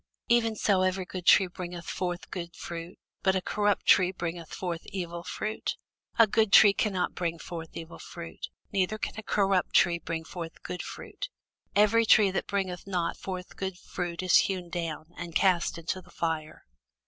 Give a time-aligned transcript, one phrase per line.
[0.29, 4.81] Even so every good tree bringeth forth good fruit; but a corrupt tree bringeth forth
[4.87, 5.75] evil fruit.
[6.17, 10.63] A good tree cannot bring forth evil fruit, neither can a corrupt tree bring forth
[10.63, 11.29] good fruit.
[11.75, 16.09] Every tree that bringeth not forth good fruit is hewn down, and cast into the
[16.09, 16.65] fire.